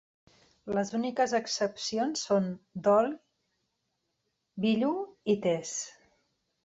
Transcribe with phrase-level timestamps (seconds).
[0.75, 2.47] Les úniques excepcions són
[2.87, 3.13] "Dhol",
[4.67, 4.93] "Billu"
[5.35, 5.75] i "Tezz".